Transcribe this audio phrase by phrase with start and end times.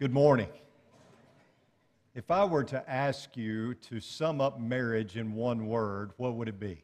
[0.00, 0.48] Good morning.
[2.16, 6.48] If I were to ask you to sum up marriage in one word, what would
[6.48, 6.82] it be?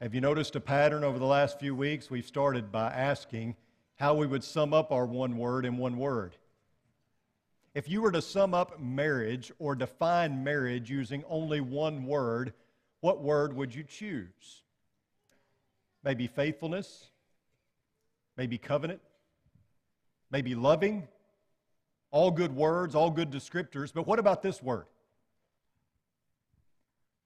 [0.00, 2.08] Have you noticed a pattern over the last few weeks?
[2.08, 3.56] We've started by asking
[3.96, 6.36] how we would sum up our one word in one word.
[7.74, 12.54] If you were to sum up marriage or define marriage using only one word,
[13.00, 14.62] what word would you choose?
[16.04, 17.08] Maybe faithfulness,
[18.36, 19.00] maybe covenant,
[20.30, 21.08] maybe loving,
[22.14, 24.86] all good words, all good descriptors, but what about this word?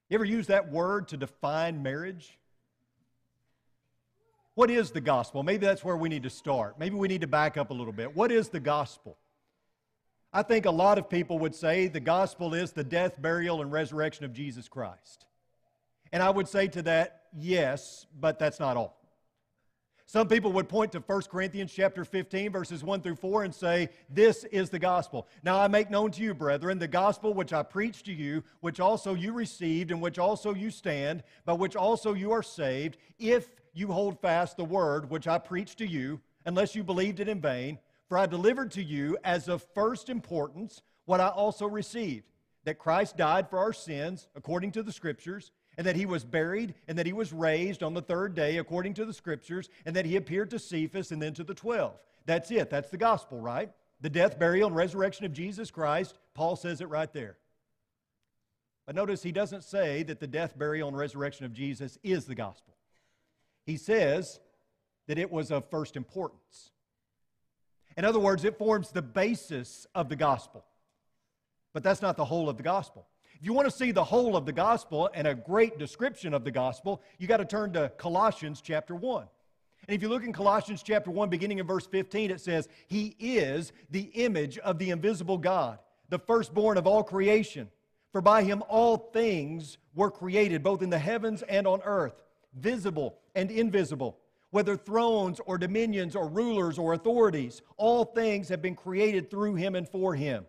[0.09, 2.39] You ever use that word to define marriage?
[4.55, 5.43] What is the gospel?
[5.43, 6.79] Maybe that's where we need to start.
[6.79, 8.17] Maybe we need to back up a little bit.
[8.17, 9.19] What is the gospel?
[10.33, 13.71] I think a lot of people would say the gospel is the death, burial, and
[13.71, 15.27] resurrection of Jesus Christ.
[16.13, 18.98] And I would say to that, yes, but that's not all.
[20.09, 23.91] Some people would point to 1 Corinthians chapter 15 verses 1 through 4 and say,
[24.09, 27.63] "This is the gospel." Now I make known to you, brethren, the gospel which I
[27.63, 32.15] preached to you, which also you received and which also you stand, by which also
[32.15, 36.75] you are saved, if you hold fast the word which I preached to you, unless
[36.75, 41.21] you believed it in vain, for I delivered to you as of first importance what
[41.21, 42.33] I also received,
[42.65, 46.75] that Christ died for our sins according to the scriptures, and that he was buried,
[46.89, 50.05] and that he was raised on the third day according to the scriptures, and that
[50.05, 51.95] he appeared to Cephas and then to the twelve.
[52.27, 52.69] That's it.
[52.69, 53.71] That's the gospel, right?
[54.01, 56.19] The death, burial, and resurrection of Jesus Christ.
[56.35, 57.39] Paul says it right there.
[58.87, 62.35] But notice he doesn't say that the death, burial, and resurrection of Jesus is the
[62.35, 62.75] gospel.
[63.65, 64.41] He says
[65.07, 66.71] that it was of first importance.
[67.97, 70.65] In other words, it forms the basis of the gospel.
[71.73, 73.07] But that's not the whole of the gospel.
[73.41, 76.43] If you want to see the whole of the gospel and a great description of
[76.43, 79.29] the gospel, you got to turn to Colossians chapter 1.
[79.87, 83.15] And if you look in Colossians chapter 1, beginning in verse 15, it says, He
[83.21, 85.79] is the image of the invisible God,
[86.09, 87.71] the firstborn of all creation.
[88.11, 92.21] For by him all things were created, both in the heavens and on earth,
[92.59, 94.19] visible and invisible.
[94.51, 99.77] Whether thrones or dominions or rulers or authorities, all things have been created through him
[99.77, 100.45] and for him.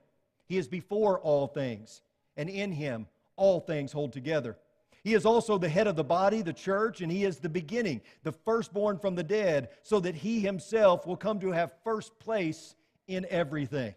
[0.47, 2.01] He is before all things
[2.39, 3.05] and in him
[3.35, 4.57] all things hold together.
[5.03, 7.99] He is also the head of the body, the church, and he is the beginning,
[8.23, 12.75] the firstborn from the dead, so that he himself will come to have first place
[13.07, 13.93] in everything.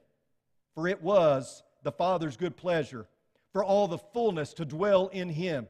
[0.74, 3.06] For it was the Father's good pleasure
[3.52, 5.68] for all the fullness to dwell in him,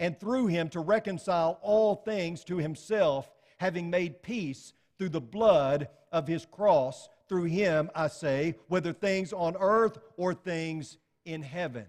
[0.00, 5.88] and through him to reconcile all things to himself, having made peace through the blood
[6.12, 7.10] of his cross.
[7.28, 11.86] Through him, I say, whether things on earth or things in heaven.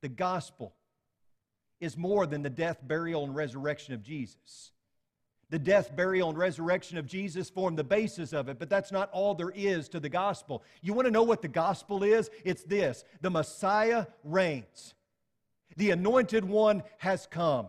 [0.00, 0.74] The gospel
[1.80, 4.72] is more than the death, burial, and resurrection of Jesus.
[5.50, 9.10] The death, burial, and resurrection of Jesus form the basis of it, but that's not
[9.12, 10.62] all there is to the gospel.
[10.82, 12.30] You want to know what the gospel is?
[12.44, 14.94] It's this the Messiah reigns,
[15.76, 17.68] the anointed one has come.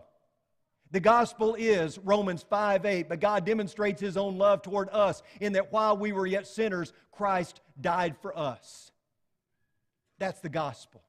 [0.91, 5.53] The gospel is Romans 5 8, but God demonstrates his own love toward us in
[5.53, 8.91] that while we were yet sinners, Christ died for us.
[10.17, 11.03] That's the gospel.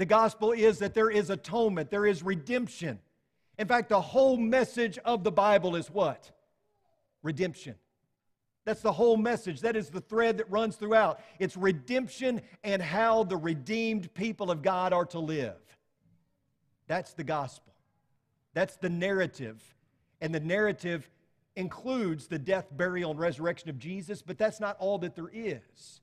[0.00, 3.00] The gospel is that there is atonement, there is redemption.
[3.58, 6.30] In fact, the whole message of the Bible is what?
[7.22, 7.74] Redemption.
[8.64, 9.60] That's the whole message.
[9.60, 11.20] That is the thread that runs throughout.
[11.38, 15.60] It's redemption and how the redeemed people of God are to live.
[16.86, 17.74] That's the gospel.
[18.54, 19.62] That's the narrative.
[20.22, 21.10] And the narrative
[21.56, 26.00] includes the death, burial, and resurrection of Jesus, but that's not all that there is.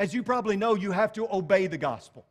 [0.00, 2.26] As you probably know, you have to obey the gospel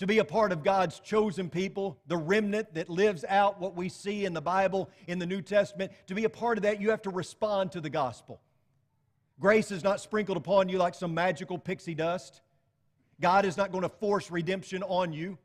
[0.00, 3.90] to be a part of God's chosen people, the remnant that lives out what we
[3.90, 6.88] see in the Bible, in the New Testament, to be a part of that, you
[6.88, 8.40] have to respond to the gospel.
[9.38, 12.40] Grace is not sprinkled upon you like some magical pixie dust.
[13.20, 15.36] God is not going to force redemption on you.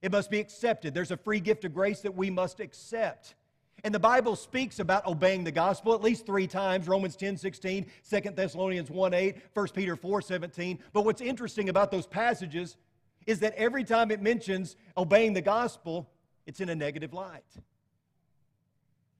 [0.00, 0.94] It must be accepted.
[0.94, 3.34] There's a free gift of grace that we must accept.
[3.82, 7.86] And the Bible speaks about obeying the gospel at least three times Romans 10 16,
[8.08, 10.78] 2 Thessalonians 1 8, 1 Peter 4 17.
[10.92, 12.76] But what's interesting about those passages
[13.26, 16.08] is that every time it mentions obeying the gospel,
[16.46, 17.44] it's in a negative light.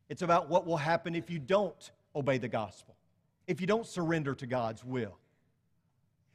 [0.09, 2.97] It's about what will happen if you don't obey the gospel,
[3.47, 5.17] if you don't surrender to God's will.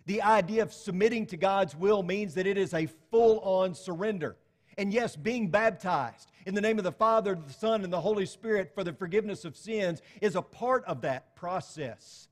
[0.05, 4.37] The idea of submitting to God's will means that it is a full on surrender.
[4.77, 8.25] And yes, being baptized in the name of the Father, the Son, and the Holy
[8.25, 12.27] Spirit for the forgiveness of sins is a part of that process.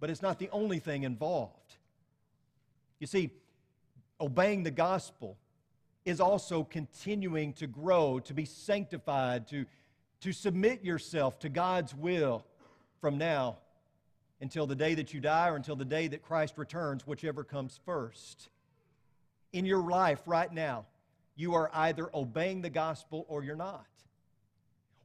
[0.00, 1.76] But it's not the only thing involved.
[3.00, 3.30] You see,
[4.20, 5.36] obeying the gospel
[6.04, 9.64] is also continuing to grow, to be sanctified, to,
[10.20, 12.44] to submit yourself to God's will
[13.00, 13.58] from now
[14.40, 17.80] until the day that you die or until the day that Christ returns, whichever comes
[17.86, 18.48] first.
[19.52, 20.84] In your life right now,
[21.36, 23.86] you are either obeying the gospel or you're not.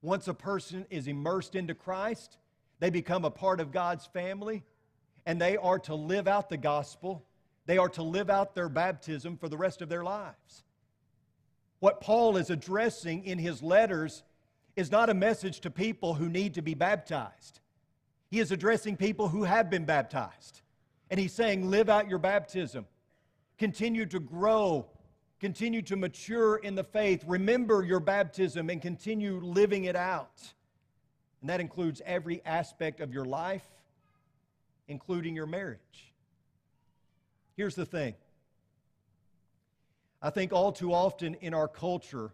[0.01, 2.37] Once a person is immersed into Christ,
[2.79, 4.63] they become a part of God's family
[5.25, 7.25] and they are to live out the gospel.
[7.69, 10.63] They are to live out their baptism for the rest of their lives.
[11.81, 14.23] What Paul is addressing in his letters
[14.75, 17.59] is not a message to people who need to be baptized.
[18.31, 20.61] He is addressing people who have been baptized.
[21.11, 22.87] And he's saying, live out your baptism.
[23.59, 24.87] Continue to grow.
[25.39, 27.23] Continue to mature in the faith.
[27.27, 30.41] Remember your baptism and continue living it out.
[31.41, 33.69] And that includes every aspect of your life,
[34.87, 36.08] including your marriage.
[37.59, 38.13] Here's the thing
[40.21, 42.31] I think all too often in our culture,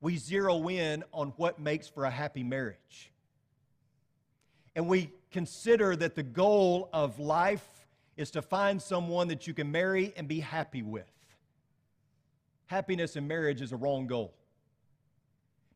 [0.00, 3.10] we zero in on what makes for a happy marriage.
[4.76, 7.66] And we consider that the goal of life
[8.16, 11.10] is to find someone that you can marry and be happy with.
[12.66, 14.34] Happiness in marriage is a wrong goal.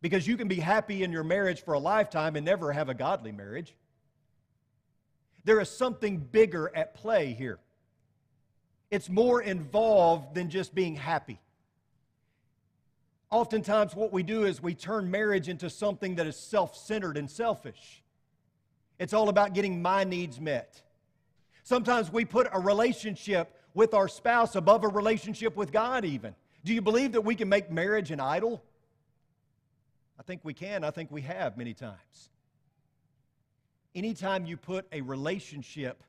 [0.03, 2.95] Because you can be happy in your marriage for a lifetime and never have a
[2.95, 3.75] godly marriage.
[5.43, 7.59] There is something bigger at play here.
[8.91, 11.39] It's more involved than just being happy.
[13.31, 17.31] Oftentimes, what we do is we turn marriage into something that is self centered and
[17.31, 18.03] selfish.
[18.99, 20.83] It's all about getting my needs met.
[21.63, 26.35] Sometimes we put a relationship with our spouse above a relationship with God, even.
[26.65, 28.63] Do you believe that we can make marriage an idol?
[30.19, 30.83] I think we can.
[30.85, 32.31] I think we have many times.
[33.95, 36.03] Anytime you put a relationship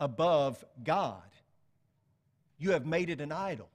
[0.00, 1.22] above God,
[2.58, 3.68] you have made it an idol.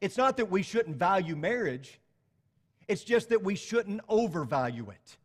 [0.00, 2.00] It's not that we shouldn't value marriage,
[2.86, 5.16] it's just that we shouldn't overvalue it.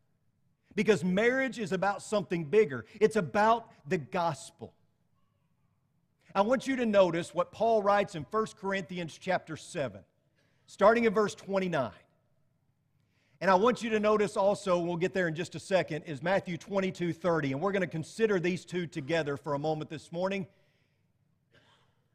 [0.76, 4.74] Because marriage is about something bigger, it's about the gospel.
[6.36, 10.02] I want you to notice what Paul writes in 1 Corinthians chapter 7,
[10.66, 11.92] starting in verse 29.
[13.40, 16.24] And I want you to notice also, we'll get there in just a second, is
[16.24, 17.52] Matthew 22 30.
[17.52, 20.48] And we're going to consider these two together for a moment this morning.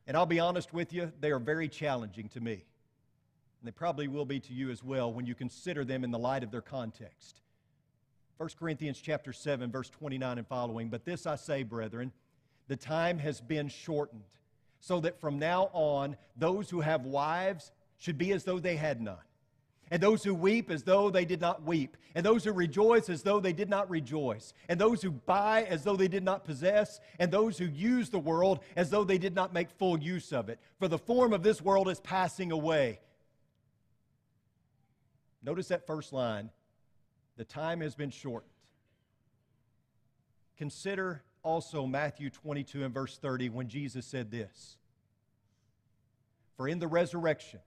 [0.08, 2.52] And I'll be honest with you, they are very challenging to me.
[2.54, 6.18] And they probably will be to you as well when you consider them in the
[6.18, 7.42] light of their context.
[8.38, 12.12] 1 Corinthians chapter 7 verse 29 and following, but this I say, brethren,
[12.68, 14.24] the time has been shortened,
[14.80, 19.02] so that from now on those who have wives should be as though they had
[19.02, 19.18] none
[19.90, 23.22] and those who weep as though they did not weep, and those who rejoice as
[23.22, 27.00] though they did not rejoice, and those who buy as though they did not possess,
[27.18, 30.48] and those who use the world as though they did not make full use of
[30.48, 30.58] it.
[30.78, 33.00] For the form of this world is passing away.
[35.42, 36.50] Notice that first line
[37.36, 38.52] the time has been shortened.
[40.56, 44.76] Consider also Matthew 22 and verse 30 when Jesus said this
[46.56, 47.60] For in the resurrection,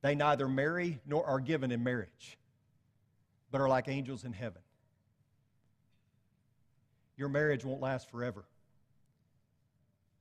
[0.00, 2.38] they neither marry nor are given in marriage,
[3.50, 4.62] but are like angels in heaven.
[7.16, 8.44] Your marriage won't last forever.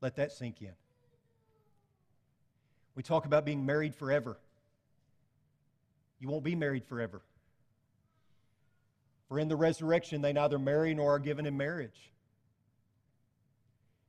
[0.01, 0.74] Let that sink in.
[2.95, 4.38] We talk about being married forever.
[6.19, 7.21] You won't be married forever.
[9.27, 12.12] For in the resurrection, they neither marry nor are given in marriage.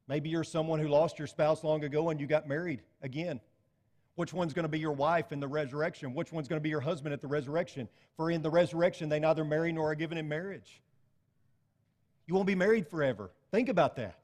[0.06, 3.40] Maybe you're someone who lost your spouse long ago and you got married again.
[4.18, 6.12] Which one's going to be your wife in the resurrection?
[6.12, 7.88] Which one's going to be your husband at the resurrection?
[8.16, 10.80] For in the resurrection, they neither marry nor are given in marriage.
[12.26, 13.30] You won't be married forever.
[13.52, 14.18] Think about that.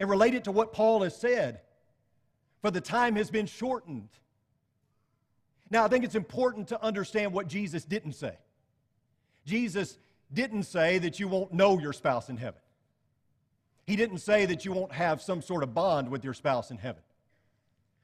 [0.00, 1.60] And relate it to what Paul has said.
[2.60, 4.08] For the time has been shortened.
[5.70, 8.36] Now, I think it's important to understand what Jesus didn't say.
[9.46, 9.96] Jesus
[10.32, 12.60] didn't say that you won't know your spouse in heaven.
[13.86, 16.78] He didn't say that you won't have some sort of bond with your spouse in
[16.78, 17.02] heaven.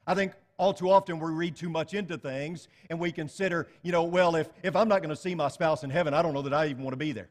[0.05, 3.91] I think all too often we read too much into things and we consider, you
[3.91, 6.33] know, well, if, if I'm not going to see my spouse in heaven, I don't
[6.33, 7.29] know that I even want to be there.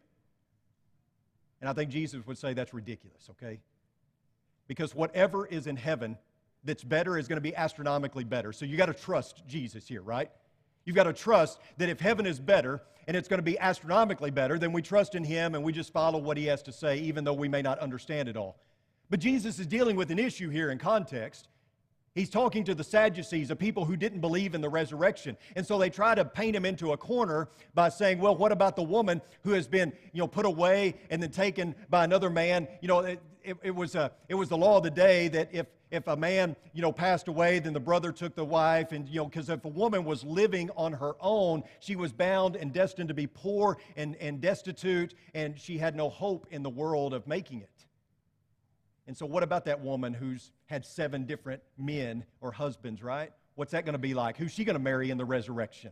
[1.61, 3.61] And I think Jesus would say that's ridiculous, okay?
[4.67, 6.17] Because whatever is in heaven
[6.65, 8.53] that's better is going to be astronomically better.
[8.53, 10.31] So you got to trust Jesus here, right?
[10.85, 14.31] You've got to trust that if heaven is better and it's going to be astronomically
[14.31, 16.99] better, then we trust in Him and we just follow what He has to say,
[16.99, 18.59] even though we may not understand it all.
[19.09, 21.49] But Jesus is dealing with an issue here in context
[22.15, 25.37] He's talking to the Sadducees, a people who didn't believe in the resurrection.
[25.55, 28.75] And so they try to paint him into a corner by saying, well, what about
[28.75, 32.67] the woman who has been, you know, put away and then taken by another man?
[32.81, 35.51] You know, it, it, it was, a, it was the law of the day that
[35.53, 38.91] if, if a man, you know, passed away, then the brother took the wife.
[38.91, 42.57] And, you know, because if a woman was living on her own, she was bound
[42.57, 46.71] and destined to be poor and, and destitute, and she had no hope in the
[46.71, 47.80] world of making it.
[49.11, 53.33] And so, what about that woman who's had seven different men or husbands, right?
[53.57, 54.37] What's that going to be like?
[54.37, 55.91] Who's she going to marry in the resurrection?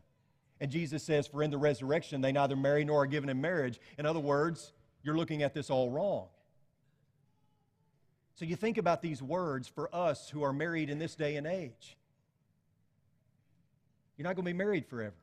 [0.60, 3.80] And Jesus says, For in the resurrection, they neither marry nor are given in marriage.
[3.98, 4.72] In other words,
[5.02, 6.28] you're looking at this all wrong.
[8.36, 11.44] So, you think about these words for us who are married in this day and
[11.44, 11.96] age.
[14.16, 15.16] You're not going to be married forever.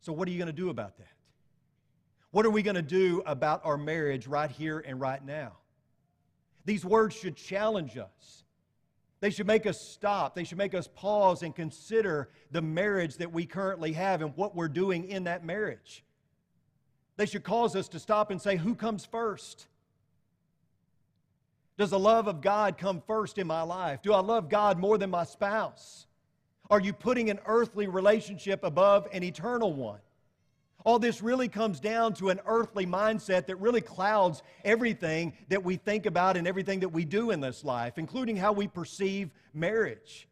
[0.00, 1.12] So, what are you going to do about that?
[2.30, 5.59] What are we going to do about our marriage right here and right now?
[6.64, 8.44] These words should challenge us.
[9.20, 10.34] They should make us stop.
[10.34, 14.56] They should make us pause and consider the marriage that we currently have and what
[14.56, 16.04] we're doing in that marriage.
[17.16, 19.66] They should cause us to stop and say, Who comes first?
[21.76, 24.02] Does the love of God come first in my life?
[24.02, 26.06] Do I love God more than my spouse?
[26.70, 30.00] Are you putting an earthly relationship above an eternal one?
[30.84, 35.76] All this really comes down to an earthly mindset that really clouds everything that we
[35.76, 40.26] think about and everything that we do in this life, including how we perceive marriage.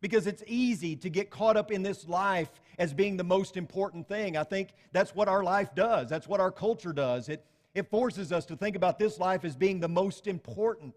[0.00, 4.06] Because it's easy to get caught up in this life as being the most important
[4.06, 4.36] thing.
[4.36, 7.28] I think that's what our life does, that's what our culture does.
[7.28, 10.94] It, it forces us to think about this life as being the most important,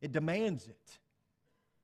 [0.00, 0.98] it demands it.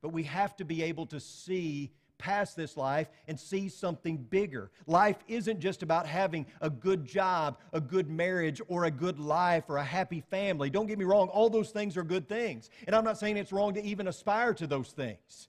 [0.00, 1.92] But we have to be able to see
[2.22, 4.70] past this life and see something bigger.
[4.86, 9.64] Life isn't just about having a good job, a good marriage, or a good life,
[9.68, 10.70] or a happy family.
[10.70, 12.70] Don't get me wrong, all those things are good things.
[12.86, 15.48] And I'm not saying it's wrong to even aspire to those things,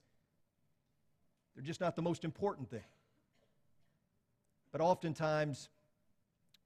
[1.54, 2.80] they're just not the most important thing.
[4.72, 5.68] But oftentimes,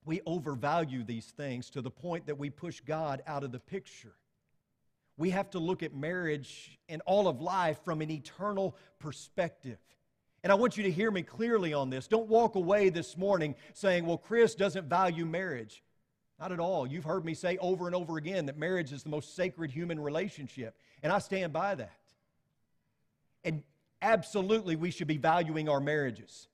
[0.06, 4.14] we overvalue these things to the point that we push God out of the picture
[5.18, 9.78] we have to look at marriage and all of life from an eternal perspective.
[10.42, 12.06] And I want you to hear me clearly on this.
[12.06, 15.82] Don't walk away this morning saying, well, Chris doesn't value marriage.
[16.38, 16.86] Not at all.
[16.86, 19.98] You've heard me say over and over again that marriage is the most sacred human
[19.98, 21.98] relationship, and I stand by that.
[23.42, 23.62] And
[24.00, 26.46] absolutely, we should be valuing our marriages.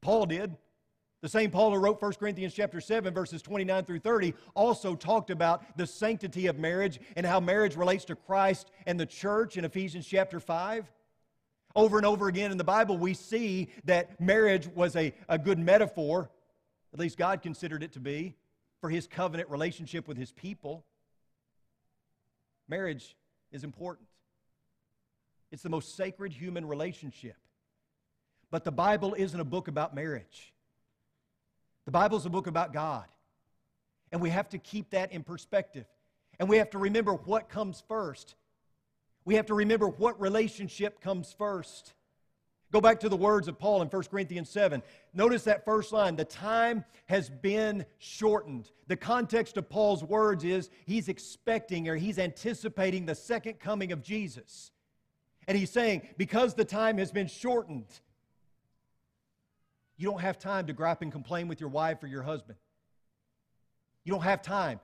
[0.00, 0.56] Paul did.
[1.20, 5.30] The same Paul who wrote 1 Corinthians chapter 7 verses 29 through 30 also talked
[5.30, 9.64] about the sanctity of marriage and how marriage relates to Christ and the church in
[9.64, 10.88] Ephesians chapter 5.
[11.78, 15.60] Over and over again in the Bible, we see that marriage was a, a good
[15.60, 16.28] metaphor,
[16.92, 18.34] at least God considered it to be,
[18.80, 20.84] for his covenant relationship with his people.
[22.68, 23.14] Marriage
[23.52, 24.08] is important,
[25.52, 27.36] it's the most sacred human relationship.
[28.50, 30.52] But the Bible isn't a book about marriage,
[31.84, 33.04] the Bible is a book about God.
[34.10, 35.84] And we have to keep that in perspective.
[36.40, 38.34] And we have to remember what comes first
[39.24, 41.94] we have to remember what relationship comes first.
[42.70, 44.82] Go back to the words of Paul in 1 Corinthians 7.
[45.14, 48.70] Notice that first line the time has been shortened.
[48.88, 54.02] The context of Paul's words is he's expecting or he's anticipating the second coming of
[54.02, 54.70] Jesus.
[55.46, 57.86] And he's saying, because the time has been shortened,
[59.96, 62.58] you don't have time to gripe and complain with your wife or your husband.
[64.04, 64.78] You don't have time.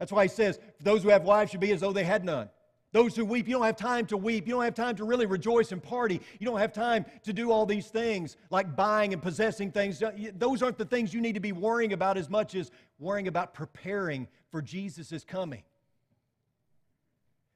[0.00, 2.50] That's why he says, those who have wives should be as though they had none.
[2.94, 4.46] Those who weep, you don't have time to weep.
[4.46, 6.20] You don't have time to really rejoice and party.
[6.38, 10.00] You don't have time to do all these things like buying and possessing things.
[10.00, 12.70] Uh, those aren't the things you need to be worrying about as much as
[13.00, 15.64] worrying about preparing for Jesus' coming.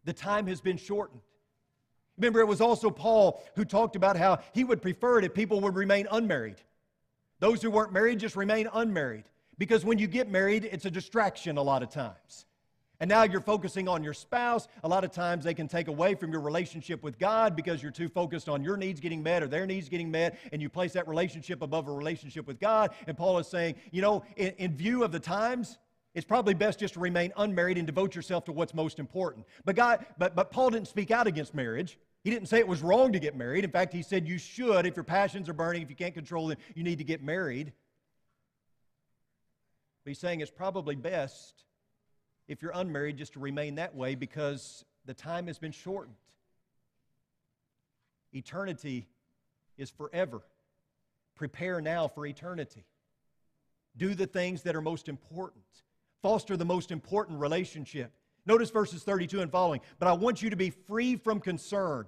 [0.06, 1.22] The time has been shortened.
[2.16, 5.60] Remember, it was also Paul who talked about how he would prefer it if people
[5.60, 6.60] would remain unmarried.
[7.38, 9.26] Those who weren't married just remain unmarried.
[9.56, 12.44] Because when you get married, it's a distraction a lot of times.
[13.00, 14.66] And now you're focusing on your spouse.
[14.82, 17.92] A lot of times they can take away from your relationship with God because you're
[17.92, 20.94] too focused on your needs getting met or their needs getting met, and you place
[20.94, 22.90] that relationship above a relationship with God.
[23.06, 25.78] And Paul is saying, you know, in, in view of the times,
[26.14, 29.46] it's probably best just to remain unmarried and devote yourself to what's most important.
[29.64, 31.98] But God, but, but Paul didn't speak out against marriage.
[32.24, 33.64] He didn't say it was wrong to get married.
[33.64, 36.48] In fact, he said you should, if your passions are burning, if you can't control
[36.48, 37.72] them, you need to get married.
[40.04, 41.64] But he's saying it's probably best
[42.48, 46.16] if you're unmarried, just to remain that way because the time has been shortened.
[48.34, 49.06] Eternity
[49.76, 50.40] is forever.
[51.36, 52.84] Prepare now for eternity.
[53.96, 55.64] Do the things that are most important.
[56.22, 58.12] Foster the most important relationship.
[58.46, 59.80] Notice verses 32 and following.
[59.98, 62.06] But I want you to be free from concern.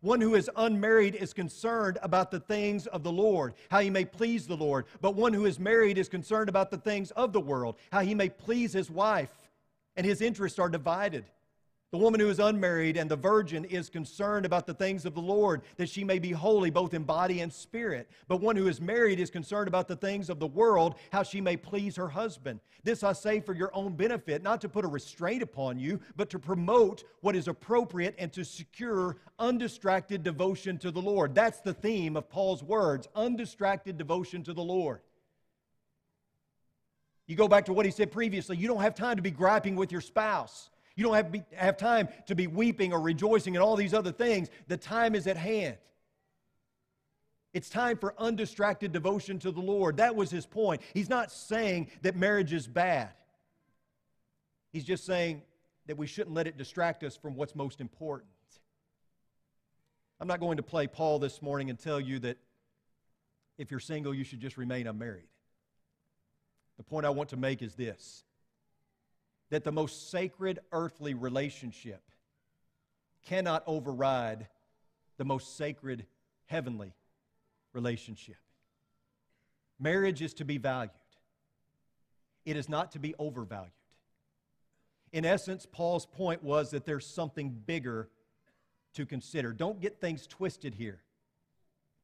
[0.00, 4.04] One who is unmarried is concerned about the things of the Lord, how he may
[4.04, 4.84] please the Lord.
[5.00, 8.14] But one who is married is concerned about the things of the world, how he
[8.14, 9.30] may please his wife,
[9.96, 11.24] and his interests are divided.
[11.94, 15.20] The woman who is unmarried and the virgin is concerned about the things of the
[15.20, 18.10] Lord, that she may be holy both in body and spirit.
[18.26, 21.40] But one who is married is concerned about the things of the world, how she
[21.40, 22.58] may please her husband.
[22.82, 26.30] This I say for your own benefit, not to put a restraint upon you, but
[26.30, 31.32] to promote what is appropriate and to secure undistracted devotion to the Lord.
[31.32, 35.00] That's the theme of Paul's words undistracted devotion to the Lord.
[37.26, 39.76] You go back to what he said previously you don't have time to be griping
[39.76, 40.70] with your spouse.
[40.96, 44.12] You don't have, be, have time to be weeping or rejoicing and all these other
[44.12, 44.48] things.
[44.68, 45.76] The time is at hand.
[47.52, 49.96] It's time for undistracted devotion to the Lord.
[49.96, 50.82] That was his point.
[50.92, 53.10] He's not saying that marriage is bad,
[54.72, 55.42] he's just saying
[55.86, 58.30] that we shouldn't let it distract us from what's most important.
[60.18, 62.38] I'm not going to play Paul this morning and tell you that
[63.58, 65.26] if you're single, you should just remain unmarried.
[66.76, 68.24] The point I want to make is this
[69.50, 72.02] that the most sacred earthly relationship
[73.24, 74.48] cannot override
[75.16, 76.06] the most sacred
[76.46, 76.92] heavenly
[77.72, 78.36] relationship.
[79.78, 80.90] Marriage is to be valued,
[82.44, 83.70] it is not to be overvalued.
[85.12, 88.08] In essence, Paul's point was that there's something bigger
[88.94, 89.52] to consider.
[89.52, 91.02] Don't get things twisted here.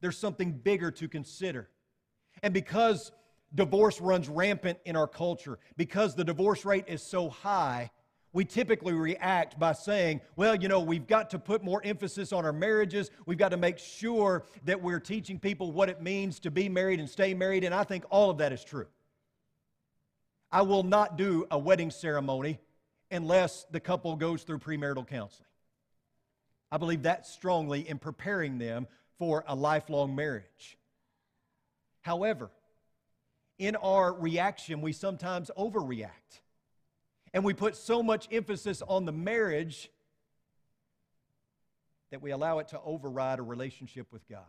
[0.01, 1.69] There's something bigger to consider.
[2.43, 3.11] And because
[3.55, 7.91] divorce runs rampant in our culture because the divorce rate is so high
[8.33, 12.45] we typically react by saying, well, you know, we've got to put more emphasis on
[12.45, 13.11] our marriages.
[13.27, 17.01] We've got to make sure that we're teaching people what it means to be married
[17.01, 17.65] and stay married.
[17.65, 18.87] And I think all of that is true.
[20.53, 22.61] I will not do a wedding ceremony
[23.11, 25.49] unless the couple goes through premarital counseling.
[26.71, 28.87] I believe that strongly in preparing them
[29.19, 30.79] for a lifelong marriage.
[32.03, 32.51] However,
[33.61, 36.41] in our reaction, we sometimes overreact.
[37.35, 39.91] And we put so much emphasis on the marriage
[42.11, 44.41] that we allow it to override a relationship with God.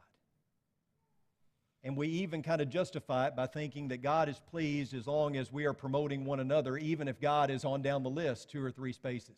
[1.83, 5.35] And we even kind of justify it by thinking that God is pleased as long
[5.35, 8.63] as we are promoting one another, even if God is on down the list two
[8.63, 9.37] or three spaces.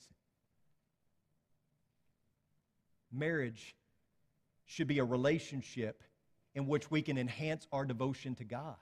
[3.12, 3.76] Marriage
[4.66, 6.04] should be a relationship
[6.54, 8.76] in which we can enhance our devotion to God.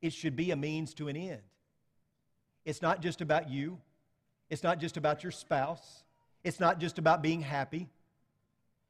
[0.00, 1.40] It should be a means to an end.
[2.64, 3.78] It's not just about you,
[4.50, 6.04] it's not just about your spouse,
[6.44, 7.88] it's not just about being happy,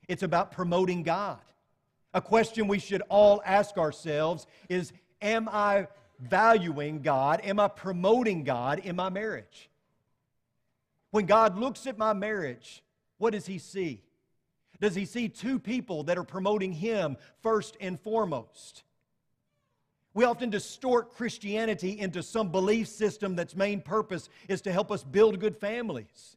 [0.08, 1.38] it's about promoting God.
[2.14, 7.40] A question we should all ask ourselves is Am I valuing God?
[7.44, 9.68] Am I promoting God in my marriage?
[11.10, 12.82] When God looks at my marriage,
[13.18, 14.02] what does He see?
[14.80, 18.84] Does He see two people that are promoting Him first and foremost?
[20.18, 25.04] We often distort Christianity into some belief system that's main purpose is to help us
[25.04, 26.36] build good families.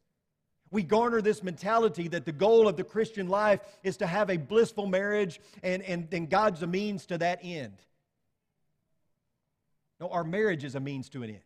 [0.70, 4.36] We garner this mentality that the goal of the Christian life is to have a
[4.36, 7.76] blissful marriage, and, and, and God's a means to that end.
[9.98, 11.42] No, our marriage is a means to an end.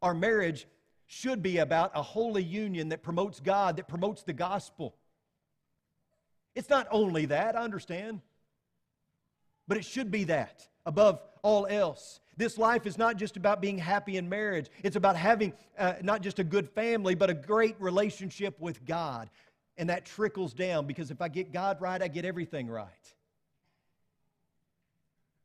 [0.00, 0.66] Our marriage
[1.06, 4.96] should be about a holy union that promotes God, that promotes the gospel.
[6.54, 8.22] It's not only that, I understand
[9.68, 12.18] but it should be that above all else.
[12.38, 16.22] This life is not just about being happy in marriage, it's about having uh, not
[16.22, 19.28] just a good family, but a great relationship with God.
[19.76, 22.88] And that trickles down because if I get God right, I get everything right.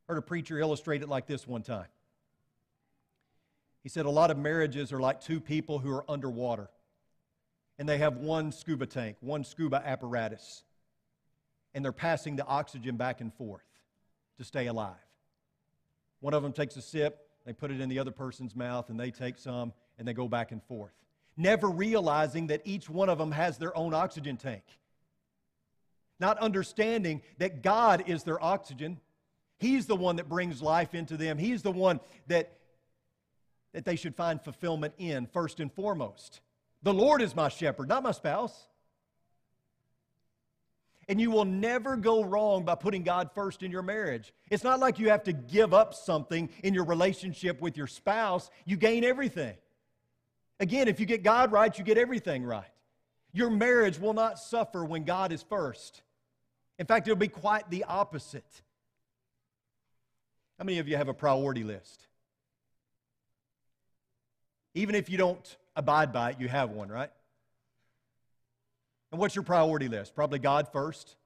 [0.08, 1.88] Heard a preacher illustrate it like this one time.
[3.84, 6.70] He said, A lot of marriages are like two people who are underwater,
[7.78, 10.64] and they have one scuba tank, one scuba apparatus,
[11.74, 13.66] and they're passing the oxygen back and forth
[14.38, 14.96] to stay alive.
[16.24, 18.98] One of them takes a sip, they put it in the other person's mouth, and
[18.98, 20.94] they take some, and they go back and forth.
[21.36, 24.64] Never realizing that each one of them has their own oxygen tank.
[26.22, 29.02] Not understanding that God is their oxygen.
[29.60, 31.38] He's the one that brings life into them.
[31.38, 32.54] He's the one that,
[33.74, 36.40] that they should find fulfillment in, first and foremost.
[36.84, 38.70] The Lord is my shepherd, not my spouse.
[41.10, 44.34] And you will never go wrong by putting God first in your marriage.
[44.50, 48.50] It's not like you have to give up something in your relationship with your spouse,
[48.66, 49.56] you gain everything.
[50.60, 52.64] Again, if you get God right, you get everything right.
[53.34, 56.04] Your marriage will not suffer when God is first.
[56.80, 58.62] In fact, it'll be quite the opposite.
[60.58, 62.08] How many of you have a priority list?
[64.76, 67.12] Even if you don't abide by it, you have one, right?
[69.14, 70.16] And what's your priority list?
[70.16, 71.18] Probably God first,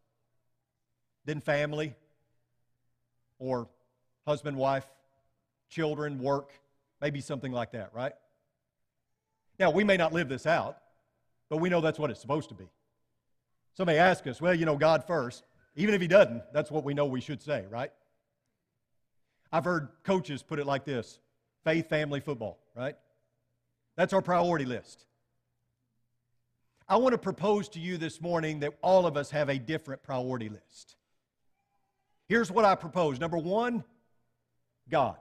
[1.24, 1.96] then family,
[3.40, 3.70] or
[4.26, 4.86] husband, wife,
[5.70, 6.52] children, work,
[7.00, 8.12] maybe something like that, right?
[9.58, 10.80] Now, we may not live this out,
[11.50, 12.68] but we know that's what it's supposed to be.
[13.74, 15.46] Somebody ask us, well, you know, God first.
[15.78, 17.94] Even if He doesn't, that's what we know we should say, right?
[19.50, 21.20] I've heard coaches put it like this
[21.64, 22.98] faith, family, football, right?
[23.96, 25.07] That's our priority list.
[26.90, 30.04] I want to propose to you this morning that all of us have a different
[30.04, 30.96] priority list.
[32.28, 33.84] Here's what I propose number one,
[34.90, 35.18] God.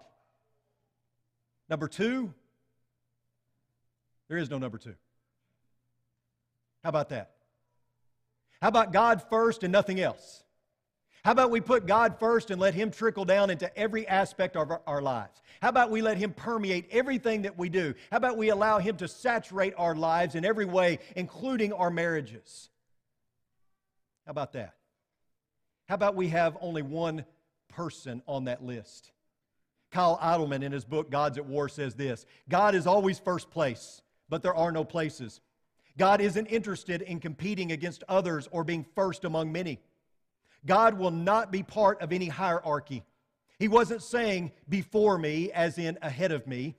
[1.68, 2.32] Number two,
[4.28, 4.94] there is no number two.
[6.84, 7.32] How about that?
[8.62, 10.44] How about God first and nothing else?
[11.26, 14.70] How about we put God first and let Him trickle down into every aspect of
[14.70, 15.42] our, our, lives?
[15.60, 17.94] How about we let Him permeate everything that we do?
[18.12, 22.68] How about we allow Him to saturate our lives in every way, including our marriages?
[24.24, 24.74] How about that?
[25.88, 27.24] How about we have only one
[27.70, 29.10] person on that list?
[29.90, 34.00] Kyle Idleman, in his book God's at War, says this God is always first place,
[34.28, 35.40] but there are no places.
[35.98, 39.80] God isn't interested in competing against others or being first among many.
[40.66, 43.04] God will not be part of any hierarchy.
[43.58, 46.74] He wasn't saying before me, as in ahead of me.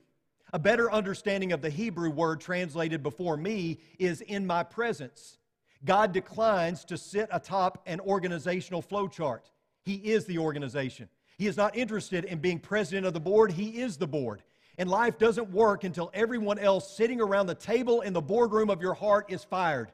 [0.52, 5.38] A better understanding of the Hebrew word translated before me is in my presence.
[5.84, 9.50] God declines to sit atop an organizational flowchart.
[9.82, 11.08] He is the organization.
[11.36, 14.42] He is not interested in being president of the board, He is the board.
[14.76, 18.80] And life doesn't work until everyone else sitting around the table in the boardroom of
[18.80, 19.90] your heart is fired.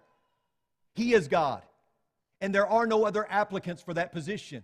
[0.95, 1.63] He is God
[2.40, 4.62] and there are no other applicants for that position.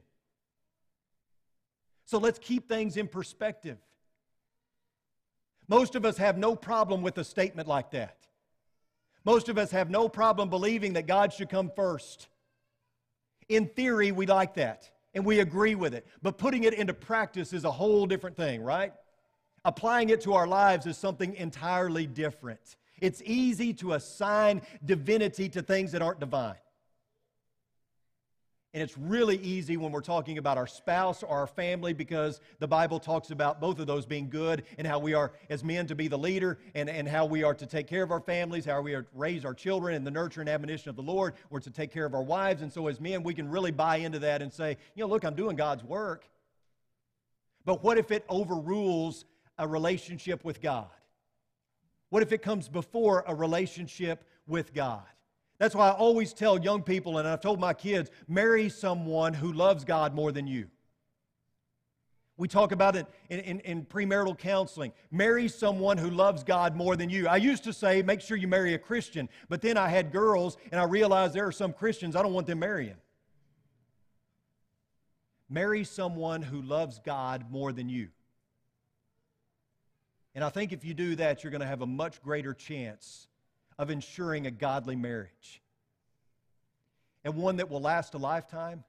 [2.04, 3.78] So let's keep things in perspective.
[5.68, 8.16] Most of us have no problem with a statement like that.
[9.24, 12.28] Most of us have no problem believing that God should come first.
[13.48, 16.06] In theory, we like that and we agree with it.
[16.22, 18.92] But putting it into practice is a whole different thing, right?
[19.64, 22.76] Applying it to our lives is something entirely different.
[23.00, 26.56] It's easy to assign divinity to things that aren't divine.
[28.72, 32.68] And it's really easy when we're talking about our spouse or our family because the
[32.68, 35.96] Bible talks about both of those being good and how we are, as men, to
[35.96, 38.80] be the leader and, and how we are to take care of our families, how
[38.80, 41.34] we are to raise our children in the nurture and admonition of the Lord.
[41.50, 42.62] We're to take care of our wives.
[42.62, 45.24] And so, as men, we can really buy into that and say, you know, look,
[45.24, 46.28] I'm doing God's work.
[47.64, 49.24] But what if it overrules
[49.58, 50.88] a relationship with God?
[52.10, 55.02] What if it comes before a relationship with God?
[55.60, 59.52] That's why I always tell young people, and I've told my kids, marry someone who
[59.52, 60.68] loves God more than you.
[62.38, 64.92] We talk about it in, in, in, premarital counseling.
[65.10, 67.28] Marry someone who loves God more than you.
[67.28, 70.56] I used to say, make sure you marry a Christian, but then I had girls,
[70.72, 72.96] and I realized there are some Christians I don't want them marrying.
[75.50, 78.08] Marry someone who loves God more than you.
[80.34, 83.28] And I think if you do that, you're going to have a much greater chance
[83.80, 85.62] of ensuring a godly marriage.
[87.24, 88.84] And one that will last a lifetime.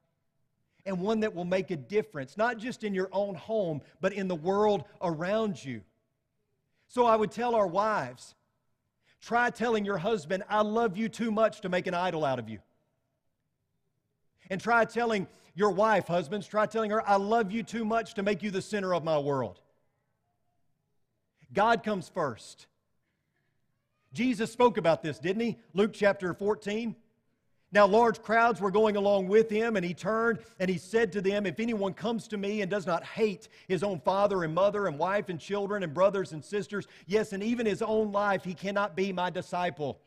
[0.86, 4.28] And one that will make a difference, not just in your own home, but in
[4.28, 5.82] the world around you.
[6.90, 8.36] So I would tell our wives
[9.22, 12.50] try telling your husband, I love you too much to make an idol out of
[12.50, 12.60] you.
[14.50, 15.26] And try telling
[15.56, 18.62] your wife, husbands, try telling her, I love you too much to make you the
[18.62, 19.62] center of my world.
[21.54, 22.68] God comes first.
[24.14, 25.58] Jesus spoke about this, didn't he?
[25.74, 26.96] Luke chapter 14.
[27.74, 31.22] Now, large crowds were going along with him, and he turned and he said to
[31.22, 34.88] them, If anyone comes to me and does not hate his own father and mother
[34.88, 38.54] and wife and children and brothers and sisters, yes, and even his own life, he
[38.54, 40.02] cannot be my disciple.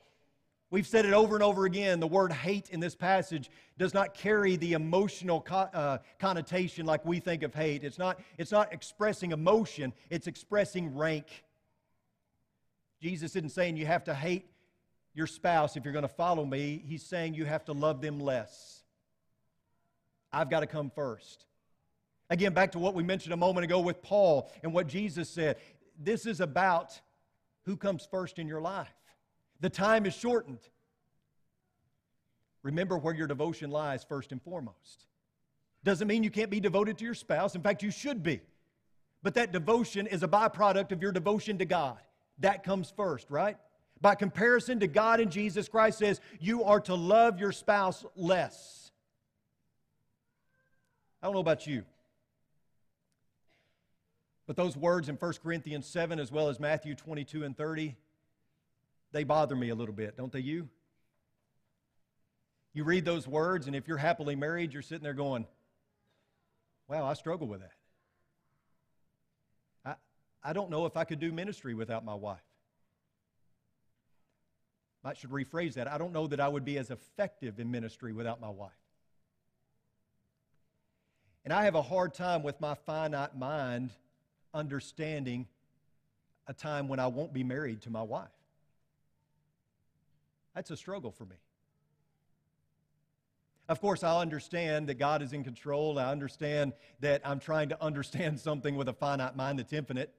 [0.71, 2.01] We've said it over and over again.
[2.01, 7.05] The word hate in this passage does not carry the emotional co- uh, connotation like
[7.07, 7.83] we think of hate.
[7.83, 11.45] It's not, it's not expressing emotion, it's expressing rank.
[13.05, 14.47] Jesus isn't saying you have to hate
[15.13, 16.83] your spouse if you're going to follow me.
[16.87, 18.83] He's saying you have to love them less.
[20.33, 21.45] I've got to come first.
[22.31, 25.59] Again, back to what we mentioned a moment ago with Paul and what Jesus said.
[26.03, 26.99] This is about
[27.67, 28.89] who comes first in your life.
[29.61, 30.67] The time is shortened.
[32.63, 35.09] Remember where your devotion lies first and foremost.
[35.85, 37.55] Doesn't mean you can't be devoted to your spouse.
[37.55, 38.41] In fact, you should be.
[39.23, 41.99] But that devotion is a byproduct of your devotion to God.
[42.39, 43.57] That comes first, right?
[44.01, 48.91] By comparison to God and Jesus, Christ says you are to love your spouse less.
[51.23, 51.85] I don't know about you.
[54.47, 57.97] But those words in 1 Corinthians 7 as well as Matthew 22 and 30,
[59.13, 60.69] they bother me a little bit, don't they you?
[62.75, 65.47] You read those words, and if you're happily married, you're sitting there going,
[66.89, 67.74] Wow, I struggle with that.
[70.45, 72.39] I, don't know if I could do ministry without my wife.
[75.05, 75.87] I should rephrase that.
[75.87, 78.73] I don't know that I would be as effective in ministry without my wife.
[81.45, 83.91] And I have a hard time with my finite mind
[84.55, 85.47] understanding
[86.47, 88.29] a time when I won't be married to my wife.
[90.55, 91.37] That's a struggle for me.
[93.69, 95.99] Of course, I understand that God is in control.
[95.99, 100.15] I understand that I'm trying to understand something with a finite mind that's infinite.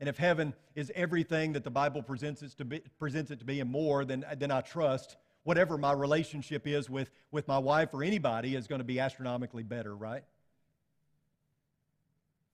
[0.00, 3.44] And if heaven is everything that the Bible presents it to be, presents it to
[3.44, 7.92] be and more, then, then I trust whatever my relationship is with, with my wife
[7.92, 10.22] or anybody is going to be astronomically better, right?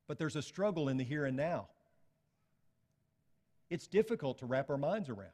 [0.07, 1.69] But there's a struggle in the here and now.
[3.69, 5.33] It's difficult to wrap our minds around.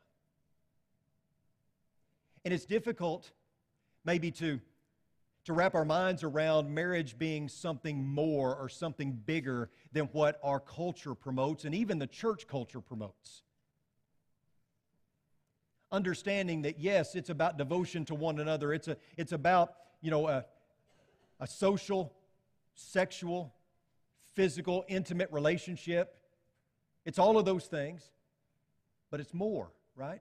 [2.44, 3.30] And it's difficult
[4.04, 4.60] maybe to,
[5.50, 10.60] to wrap our minds around marriage being something more or something bigger than what our
[10.60, 13.42] culture promotes and even the church culture promotes.
[15.90, 20.28] Understanding that, yes, it's about devotion to one another, it's, a, it's about, you know,
[20.28, 20.44] a,
[21.40, 22.12] a social,
[22.74, 23.52] sexual,
[24.36, 26.16] physical, intimate relationship.
[27.04, 28.08] It's all of those things,
[29.10, 30.20] but it's more, right?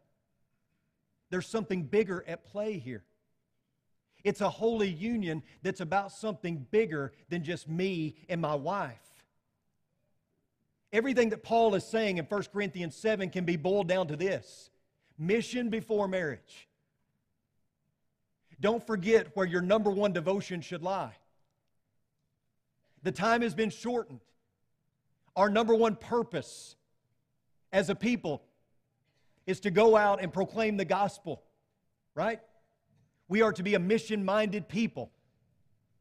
[1.29, 3.03] There's something bigger at play here.
[4.23, 8.97] It's a holy union that's about something bigger than just me and my wife.
[10.91, 14.71] Everything that Paul is saying in 1 Corinthians 7 can be boiled down to this
[15.17, 16.67] mission before marriage.
[18.61, 21.13] Don't forget where your number one devotion should lie.
[23.03, 24.19] The time has been shortened.
[25.35, 26.75] Our number one purpose
[27.71, 28.43] as a people
[29.45, 31.43] is to go out and proclaim the gospel,
[32.15, 32.41] right?
[33.29, 35.11] We are to be a mission minded people.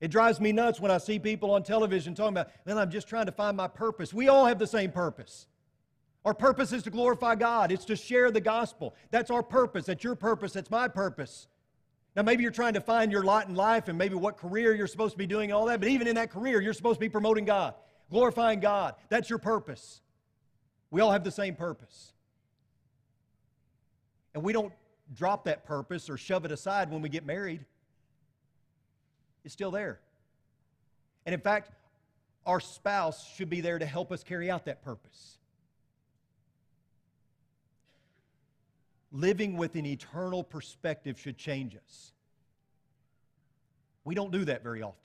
[0.01, 3.09] It drives me nuts when I see people on television talking about, man, I'm just
[3.09, 4.15] trying to find my purpose.
[4.15, 5.47] We all have the same purpose.
[6.25, 8.95] Our purpose is to glorify God, it's to share the gospel.
[9.11, 9.87] That's our purpose.
[9.87, 10.53] That's your purpose.
[10.53, 11.47] That's my purpose.
[12.17, 14.89] Now, maybe you're trying to find your lot in life and maybe what career you're
[14.89, 17.01] supposed to be doing, and all that, but even in that career, you're supposed to
[17.01, 17.75] be promoting God,
[18.11, 18.95] glorifying God.
[19.09, 20.01] That's your purpose.
[20.91, 22.13] We all have the same purpose.
[24.35, 24.73] And we don't
[25.15, 27.65] drop that purpose or shove it aside when we get married.
[29.45, 30.01] It's still there.
[31.27, 31.71] And in fact,
[32.47, 35.39] our spouse should be there to help us carry out that purpose.
[39.13, 42.13] living with an eternal perspective should change us.
[44.05, 45.01] We don't do that very often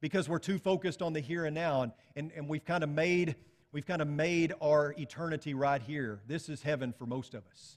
[0.00, 2.90] because we're too focused on the here and now, and, and, and we've kind of
[2.90, 3.36] made
[3.70, 6.20] we've kind of made our eternity right here.
[6.26, 7.76] This is heaven for most of us.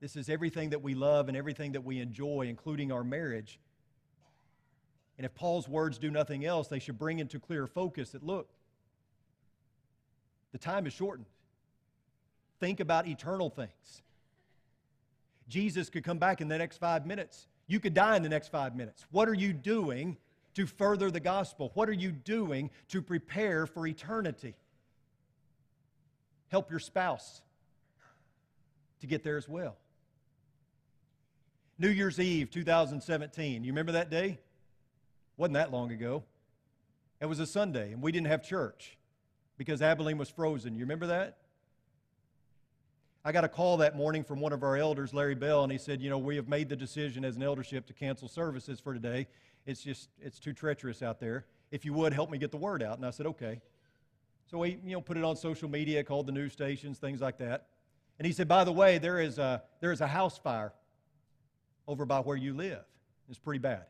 [0.00, 3.58] This is everything that we love and everything that we enjoy, including our marriage.
[5.16, 8.48] And if Paul's words do nothing else, they should bring into clear focus that look,
[10.52, 11.26] the time is shortened
[12.64, 14.02] think about eternal things.
[15.48, 17.46] Jesus could come back in the next five minutes.
[17.66, 19.04] You could die in the next five minutes.
[19.10, 20.16] What are you doing
[20.54, 21.72] to further the gospel?
[21.74, 24.54] What are you doing to prepare for eternity?
[26.48, 27.42] Help your spouse
[29.00, 29.76] to get there as well.
[31.76, 33.64] New Year's Eve 2017.
[33.64, 34.38] You remember that day?
[35.36, 36.22] Wasn't that long ago.
[37.20, 38.96] It was a Sunday, and we didn't have church
[39.56, 40.74] because Abilene was frozen.
[40.74, 41.38] You remember that?
[43.24, 45.78] I got a call that morning from one of our elders, Larry Bell, and he
[45.78, 48.94] said, You know, we have made the decision as an eldership to cancel services for
[48.94, 49.26] today.
[49.66, 51.46] It's just, it's too treacherous out there.
[51.72, 52.98] If you would, help me get the word out.
[52.98, 53.60] And I said, Okay.
[54.50, 57.38] So we, you know, put it on social media, called the news stations, things like
[57.38, 57.66] that.
[58.18, 60.72] And he said, By the way, there is a, there is a house fire
[61.86, 62.84] over by where you live.
[63.28, 63.84] It's pretty bad.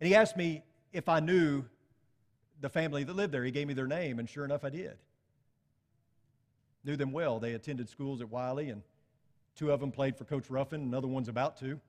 [0.00, 0.62] And he asked me
[0.92, 1.64] if I knew
[2.60, 3.44] the family that lived there.
[3.44, 4.96] He gave me their name, and sure enough, I did
[6.84, 7.40] knew them well.
[7.40, 8.82] They attended schools at Wylie, and
[9.56, 11.80] two of them played for Coach Ruffin, another one's about to.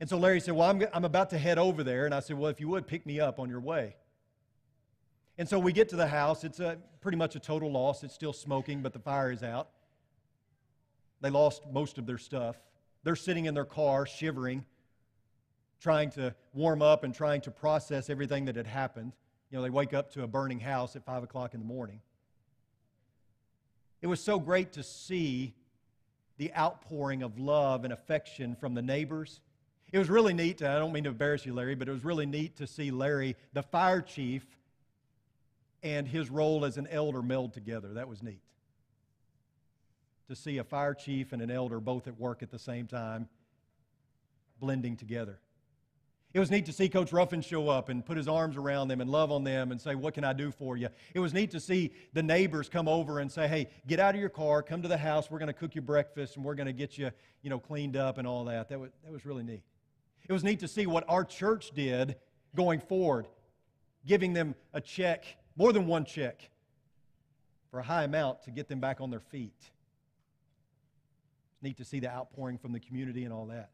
[0.00, 2.06] And so Larry said, Well, I'm, I'm about to head over there.
[2.06, 3.96] And I said, Well, if you would, pick me up on your way.
[5.36, 6.44] And so we get to the house.
[6.44, 8.04] It's a, pretty much a total loss.
[8.04, 9.68] It's still smoking, but the fire is out.
[11.20, 12.56] They lost most of their stuff.
[13.04, 14.64] They're sitting in their car, shivering,
[15.80, 19.12] trying to warm up and trying to process everything that had happened.
[19.50, 22.00] You know, they wake up to a burning house at 5 o'clock in the morning.
[24.02, 25.54] It was so great to see
[26.36, 29.40] the outpouring of love and affection from the neighbors.
[29.90, 30.62] It was really neat.
[30.62, 33.36] I don't mean to embarrass you, Larry, but it was really neat to see Larry,
[33.54, 34.44] the fire chief,
[35.82, 37.94] and his role as an elder meld together.
[37.94, 38.40] That was neat.
[40.28, 43.28] To see a fire chief and an elder both at work at the same time,
[44.60, 45.40] blending together.
[46.34, 49.00] It was neat to see Coach Ruffin show up and put his arms around them
[49.00, 50.88] and love on them and say, What can I do for you?
[51.14, 54.20] It was neat to see the neighbors come over and say, Hey, get out of
[54.20, 56.66] your car, come to the house, we're going to cook you breakfast and we're going
[56.66, 57.10] to get you,
[57.40, 58.68] you know, cleaned up and all that.
[58.68, 59.62] That was, that was really neat.
[60.28, 62.16] It was neat to see what our church did
[62.54, 63.26] going forward,
[64.06, 65.24] giving them a check,
[65.56, 66.50] more than one check,
[67.70, 69.70] for a high amount to get them back on their feet.
[71.62, 73.70] Neat to see the outpouring from the community and all that.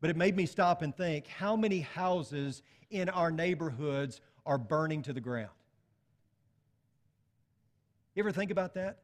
[0.00, 5.02] But it made me stop and think how many houses in our neighborhoods are burning
[5.02, 5.50] to the ground?
[8.14, 8.98] You ever think about that?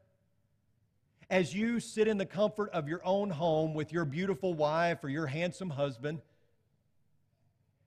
[1.29, 5.09] As you sit in the comfort of your own home with your beautiful wife or
[5.09, 6.21] your handsome husband,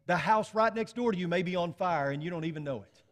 [0.07, 2.65] the house right next door to you may be on fire and you don't even
[2.65, 3.03] know it.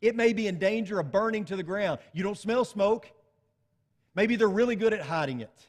[0.00, 1.98] It may be in danger of burning to the ground.
[2.12, 3.10] You don't smell smoke.
[4.18, 5.68] Maybe they're really good at hiding it.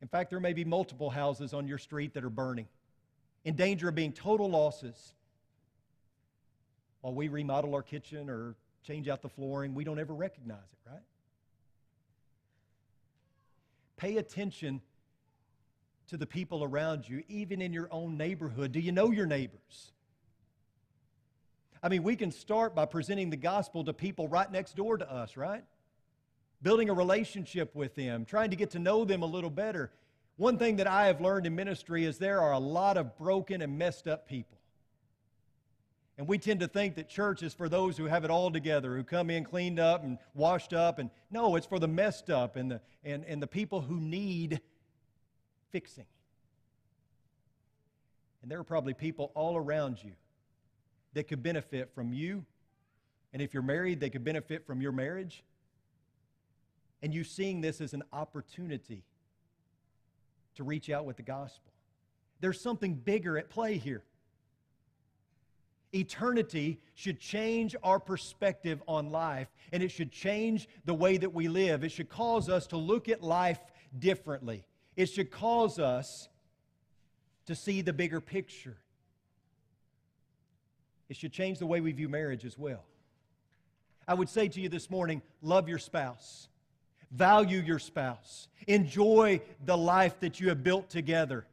[0.00, 2.66] In fact, there may be multiple houses on your street that are burning,
[3.44, 5.14] in danger of being total losses.
[7.02, 10.90] While we remodel our kitchen or change out the flooring, we don't ever recognize it,
[10.90, 11.02] right?
[13.96, 14.80] Pay attention
[16.08, 18.72] to the people around you, even in your own neighborhood.
[18.72, 19.92] Do you know your neighbors?
[21.80, 25.08] I mean, we can start by presenting the gospel to people right next door to
[25.08, 25.62] us, right?
[26.62, 29.90] Building a relationship with them, trying to get to know them a little better.
[30.36, 33.62] One thing that I have learned in ministry is there are a lot of broken
[33.62, 34.58] and messed up people.
[36.18, 38.96] And we tend to think that church is for those who have it all together,
[38.96, 40.98] who come in cleaned up and washed up.
[40.98, 44.60] And no, it's for the messed up and the, and, and the people who need
[45.70, 46.04] fixing.
[48.42, 50.12] And there are probably people all around you
[51.14, 52.44] that could benefit from you.
[53.32, 55.42] And if you're married, they could benefit from your marriage
[57.02, 59.04] and you seeing this as an opportunity
[60.54, 61.72] to reach out with the gospel.
[62.40, 64.02] There's something bigger at play here.
[65.94, 71.48] Eternity should change our perspective on life, and it should change the way that we
[71.48, 71.84] live.
[71.84, 73.60] It should cause us to look at life
[73.98, 74.64] differently.
[74.96, 76.28] It should cause us
[77.46, 78.76] to see the bigger picture.
[81.08, 82.84] It should change the way we view marriage as well.
[84.08, 86.48] I would say to you this morning love your spouse.
[87.12, 88.48] Value your spouse.
[88.66, 91.46] Enjoy the life that you have built together.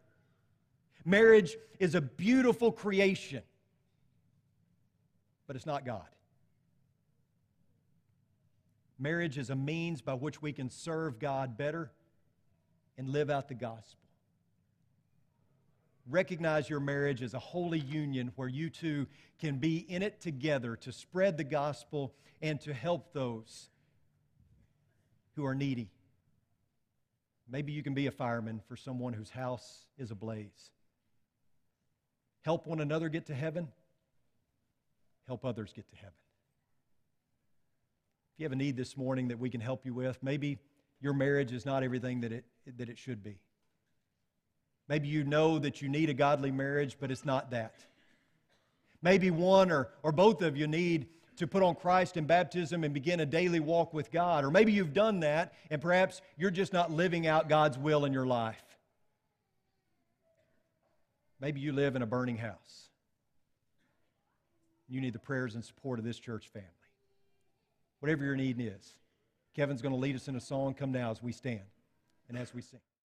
[1.05, 3.41] Marriage is a beautiful creation,
[5.47, 6.07] but it's not God.
[8.97, 11.91] Marriage is a means by which we can serve God better
[12.97, 13.99] and live out the gospel.
[16.09, 19.07] Recognize your marriage as a holy union where you two
[19.39, 23.68] can be in it together to spread the gospel and to help those
[25.39, 25.89] who are needy.
[27.49, 30.71] Maybe you can be a fireman for someone whose house is ablaze.
[32.41, 33.69] Help one another get to heaven.
[35.27, 36.13] Help others get to heaven.
[38.33, 40.59] If you have a need this morning that we can help you with, maybe
[40.99, 42.43] your marriage is not everything that it,
[42.77, 43.39] that it should be.
[44.89, 47.85] Maybe you know that you need a godly marriage, but it's not that.
[49.01, 51.07] Maybe one or, or both of you need
[51.39, 54.43] to put on Christ in baptism and begin a daily walk with God.
[54.43, 58.13] Or maybe you've done that and perhaps you're just not living out God's will in
[58.13, 58.61] your life.
[61.39, 62.89] Maybe you live in a burning house.
[64.89, 66.67] You need the prayers and support of this church family.
[68.01, 68.93] Whatever your need is,
[69.55, 70.73] Kevin's going to lead us in a song.
[70.73, 71.61] Come now as we stand
[72.27, 72.79] and as we sing.